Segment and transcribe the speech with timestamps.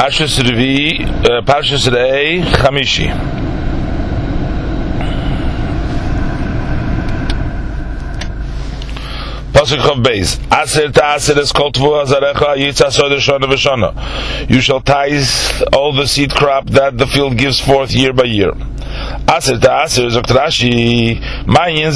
[0.00, 3.08] Parshas Revi, uh, Parshas Re'ei Chamishi.
[9.52, 10.40] Pasuk Chav Beis.
[10.50, 14.48] Aser ta aser es kol tvu azarecha yitz asod shana v'shana.
[14.48, 15.28] You shall tithe
[15.74, 18.54] all the seed crop that the field gives forth year by year.
[19.30, 21.20] Aser ta aser zokt Rashi.
[21.46, 21.92] Mayin.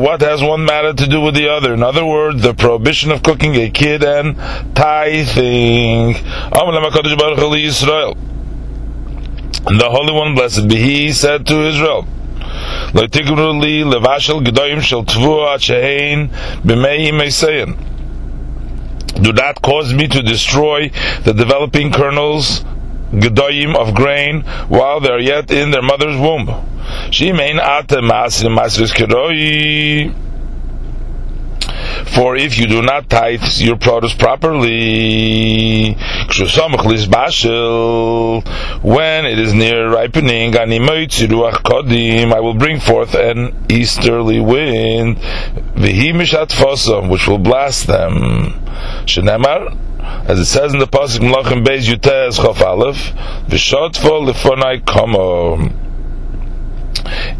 [0.00, 1.74] What has one matter to do with the other?
[1.74, 4.36] In other words, the prohibition of cooking a kid and
[4.74, 6.14] tithing.
[9.66, 12.06] And the Holy One, blessed be He, said to Israel,
[12.94, 15.58] levashel gedoyim shel tvua
[16.64, 17.76] b'mei.
[19.22, 20.90] Do not cause me to destroy
[21.24, 22.64] the developing kernels
[23.12, 26.46] gedoyim of grain while they are yet in their mother's womb.
[28.48, 30.14] Masir keroi.
[32.14, 35.94] For if you do not tithe your produce properly,
[38.82, 40.64] when it is near ripening, I
[42.40, 45.18] will bring forth an easterly wind,
[47.10, 48.54] which will blast them.
[50.00, 53.12] As it says in the pasuk Melachim Beis Yutez Chof Aleph,
[53.48, 55.72] v'shotfo lefonai komo,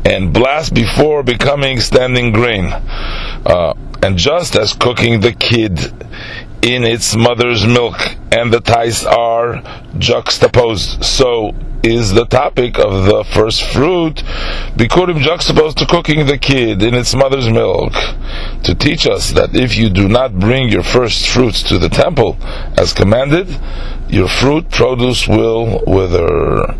[0.05, 2.66] and blast before becoming standing grain.
[3.47, 5.78] Uh, and just as cooking the kid
[6.62, 7.97] in its mother's milk
[8.33, 9.62] and the ties are
[9.98, 14.17] juxtaposed, so is the topic of the first fruit
[14.77, 17.92] bikurim juxtaposed to cooking the kid in its mother's milk
[18.62, 22.37] to teach us that if you do not bring your first fruits to the temple
[22.77, 23.48] as commanded,
[24.09, 26.75] your fruit produce will wither.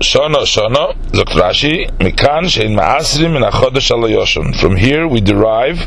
[0.00, 5.78] Shana Shana, Zokt Rashi, Mikan Shein Ma'asrim Min HaChodesh Al From here we derive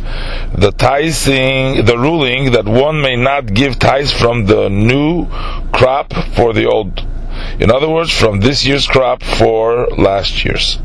[0.56, 5.26] the tithing, the ruling that one may not give tithes from the new
[5.72, 7.04] crop for the old.
[7.60, 10.80] In other words, from this year's crop for last year's.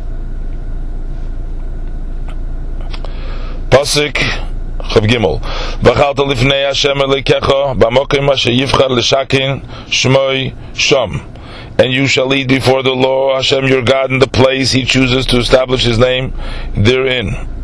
[3.70, 5.40] Pasuk Chav Gimel.
[5.80, 11.34] V'chalta lifnei Hashem Elikecha, b'mokim asher yivchar l'shakin shmoi shom
[11.78, 15.26] and you shall eat before the law Hashem your God in the place He chooses
[15.26, 16.34] to establish His name
[16.74, 17.57] therein.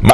[0.00, 0.06] The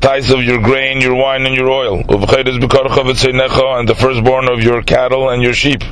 [0.00, 5.28] tithes of your grain, your wine, and your oil, and the firstborn of your cattle
[5.30, 5.82] and your sheep.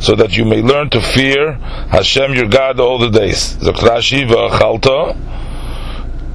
[0.00, 1.52] So that you may learn to fear
[1.90, 3.56] Hashem your God all the days.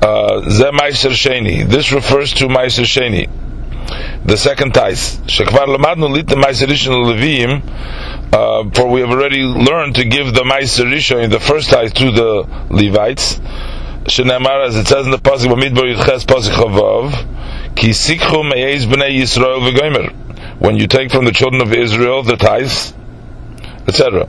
[0.03, 0.41] Uh,
[1.67, 3.27] this refers to Meiser Sheni
[4.25, 5.17] the second tais.
[5.25, 7.61] Shekvar lamadnu lit the Meiser Rishon
[8.33, 12.11] uh, for we have already learned to give the Meiser in the first tais, to
[12.11, 13.39] the Levites.
[14.05, 20.59] Shenemar, as it says in the Pasuk, Bamidbar Yitches Pasuk Chavav, Ki sikhu b'nei Yisrael.
[20.59, 22.93] When you take from the children of Israel the tithes,
[23.87, 24.27] etc.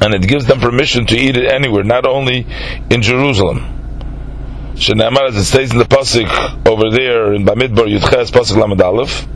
[0.00, 2.46] And it gives them permission to eat it anywhere, not only
[2.90, 3.73] in Jerusalem.
[4.74, 9.26] Shenamar, as it states in the pasuk over there in Bamidbar Yudches pasuk Lamed Aleph,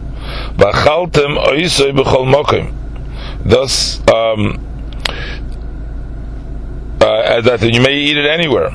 [0.57, 2.75] "V'achaltem oisoi b'chol mokim."
[3.45, 4.59] Thus, um,
[7.01, 8.73] uh, that you may eat it anywhere.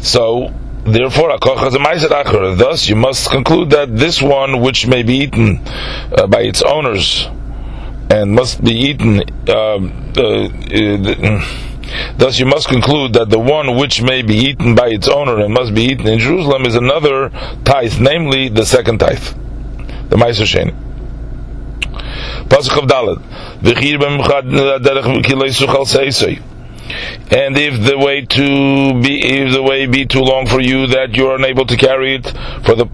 [0.00, 0.52] So,
[0.84, 5.60] therefore, Thus, you must conclude that this one, which may be eaten
[6.12, 7.26] uh, by its owners
[8.10, 9.22] and must be eaten.
[9.48, 11.62] Um, uh, uh
[12.16, 15.52] Thus, you must conclude that the one which may be eaten by its owner and
[15.52, 17.30] must be eaten in Jerusalem is another
[17.64, 19.22] tithe, namely the second tithe,
[20.08, 20.74] the Meiser Sheni.
[22.48, 23.20] Pasuk of Dalet.
[27.30, 31.16] And if the way to be, if the way be too long for you that
[31.16, 32.26] you are unable to carry it,
[32.64, 32.86] for the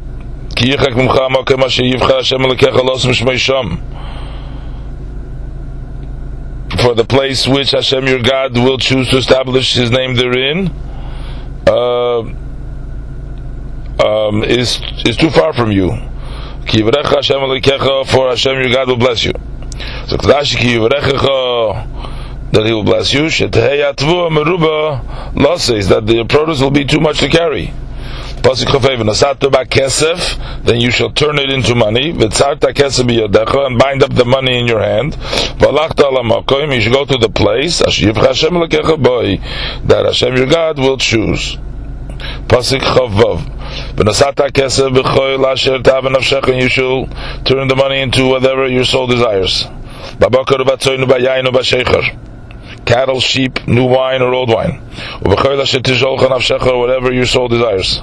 [6.81, 10.71] for the place which Hashem your God will choose to establish His name therein
[11.67, 12.21] uh,
[14.05, 15.91] um, is is too far from you.
[16.67, 19.33] For Hashem your God will bless you.
[20.07, 20.47] So that
[22.65, 23.29] He will bless you.
[23.29, 23.53] That
[26.07, 27.73] the produce will be too much to carry
[29.69, 32.13] kesef, then you shall turn it into money.
[32.13, 35.15] V'tzarta kesef and bind up the money in your hand.
[35.15, 41.57] V'alachta alamakoim, you should go to the place, Hashem that Hashem your God will choose.
[42.49, 43.41] Pasuk chavav.
[43.95, 46.17] V'nasata kesef b'choy lasher tav and
[46.61, 47.07] you shall
[47.45, 49.65] turn the money into whatever your soul desires.
[50.19, 52.19] Babakar b'tzoynu b'yaynu b'sheicher.
[52.89, 54.81] cattle, sheep, new wine, or old wine.
[55.21, 58.01] Whatever your soul desires.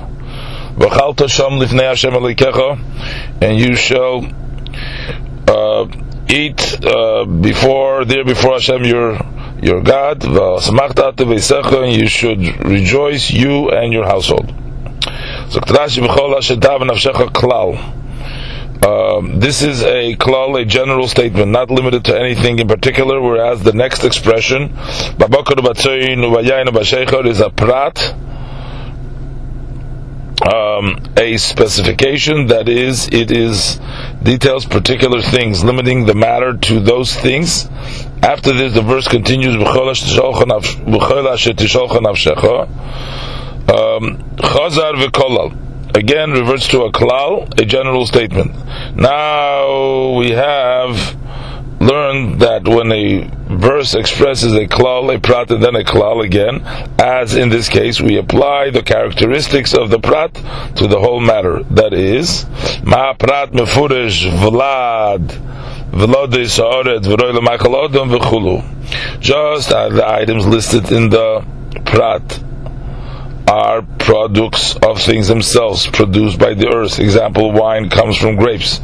[3.42, 4.25] And you shall
[5.48, 5.88] uh,
[6.27, 9.18] eat uh, before there before Hashem your
[9.62, 10.24] your God.
[10.24, 14.54] And you should rejoice you and your household.
[18.86, 23.21] Um, this is a klal, a general statement, not limited to anything in particular.
[23.21, 24.69] Whereas the next expression,
[27.25, 28.16] is a prat,
[30.77, 33.80] um, a specification that is, it is
[34.24, 37.68] details particular things, limiting the matter to those things.
[38.22, 39.56] After this, the verse continues,
[43.68, 44.22] um,
[45.95, 48.54] again reverts to a klal, a general statement.
[48.95, 51.16] Now we have
[51.80, 56.62] learned that when a verse expresses a klal, a prat, and then a klal again,
[57.00, 60.34] as in this case, we apply the characteristics of the prat
[60.75, 61.63] to the whole matter.
[61.63, 62.46] That is,
[62.84, 65.42] ma prat mefurish vlad.
[69.22, 71.46] Just as the items listed in the
[71.86, 72.44] prat
[73.47, 77.00] are products of things themselves produced by the earth.
[77.00, 78.80] Example, wine comes from grapes.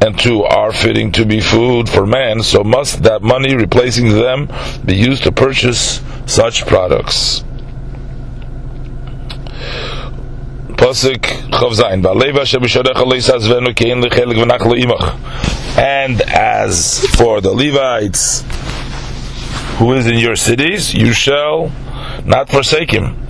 [0.00, 4.48] And two, are fitting to be food for man, so must that money replacing them
[4.84, 7.44] be used to purchase such products.
[15.76, 18.42] And as for the Levites
[19.76, 21.70] who is in your cities, you shall
[22.24, 23.29] not forsake him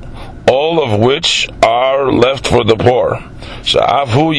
[0.71, 3.17] all of which are left for the poor.
[3.63, 4.31] Sha'afu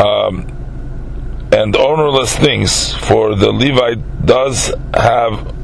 [0.00, 5.54] um, and ownerless things, for the Levite does have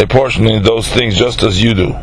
[0.00, 1.94] a portion in those things just as you do.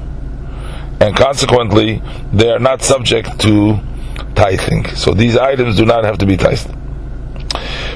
[1.02, 2.02] And consequently,
[2.32, 3.80] they are not subject to
[4.36, 4.86] tithing.
[4.96, 6.83] So these items do not have to be tithed.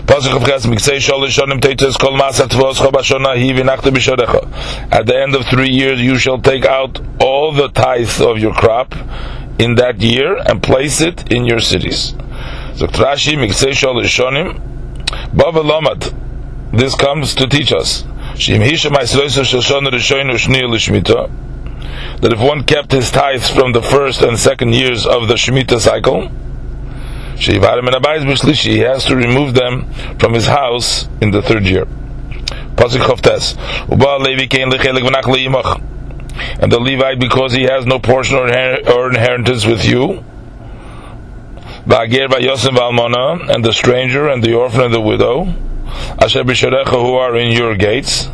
[0.10, 0.24] At
[5.06, 8.96] the end of three years, you shall take out all the tithes of your crop
[9.60, 12.14] in that year and place it in your cities.
[12.78, 14.60] Rashi, Miksei Shol Rishonim,
[15.36, 16.14] Bava Lomad.
[16.72, 18.04] This comes to teach us.
[22.22, 25.80] That if one kept his tithes from the first and second years of the Shemitah
[25.80, 26.30] cycle,
[27.40, 29.86] he has to remove them
[30.20, 31.88] from his house in the third year.
[36.60, 40.24] And the Levite, because he has no portion or inheritance with you,
[41.90, 45.46] and the stranger and the orphan and the widow,
[46.92, 48.30] who are in your gates,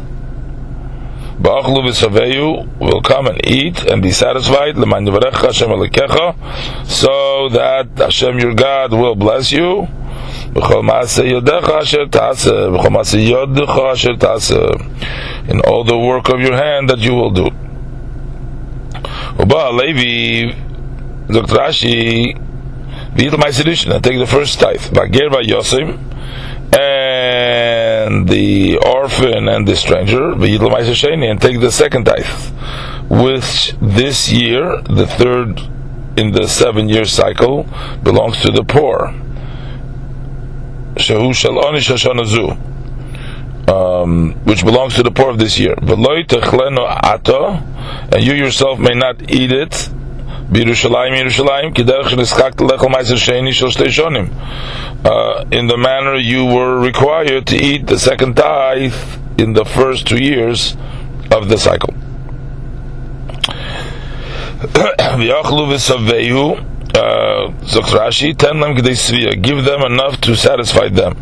[1.44, 7.90] Ba'achlu V'saveyu, will come and eat and be satisfied, L'man Yivarecha Hashem Alikecha, so that
[7.98, 9.86] Hashem your God will bless you,
[10.54, 16.40] B'chol Ma'aseh Yodecha Asher Ta'aseh, B'chol Ma'aseh Yodecha Asher Ta'aseh, in all the work of
[16.40, 17.50] your hand that you will do.
[19.38, 20.56] Uba Levi,
[21.28, 21.56] Dr.
[21.56, 22.40] Rashi,
[23.16, 24.80] V'yit my and take the first tithe.
[24.80, 26.13] Bager Yosim,
[26.80, 32.26] and the orphan and the stranger, and take the second tithe.
[33.10, 35.60] Which this year, the third
[36.18, 37.68] in the seven year cycle,
[38.04, 39.14] belongs to the poor.
[40.96, 42.58] Shehu Shaloni Shashanazu.
[43.70, 45.76] Um, which belongs to the poor of this year.
[45.76, 45.98] And
[48.22, 49.90] you yourself may not eat it
[55.06, 58.94] Uh, In the manner you were required to eat the second tithe
[59.38, 60.76] in the first two years
[61.32, 61.94] of the cycle.
[66.96, 67.50] Uh,
[69.42, 71.16] give them enough to satisfy them.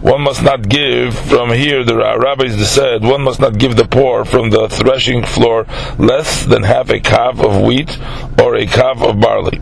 [0.00, 1.84] One must not give from here.
[1.84, 5.66] The rabbis said one must not give the poor from the threshing floor
[5.98, 7.98] less than half a kav of wheat
[8.40, 9.58] or a kav of barley.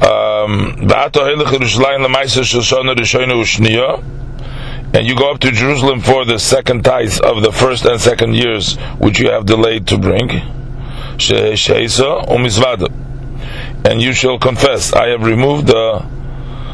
[0.00, 0.76] Um,
[4.94, 8.34] and you go up to Jerusalem for the second tithes of the first and second
[8.34, 10.30] years, which you have delayed to bring,
[13.84, 16.17] and you shall confess, I have removed the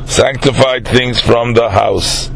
[0.06, 2.30] sanctified things from the house.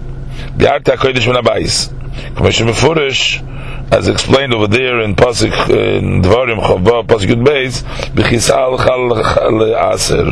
[3.90, 7.82] As explained over there in Pasuk in Dvarim Chavba Pasuk Yud Beis,
[8.12, 10.30] b'chisal chal aser,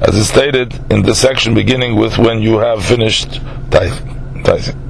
[0.00, 4.83] as is stated in the section beginning with when you have finished tithing.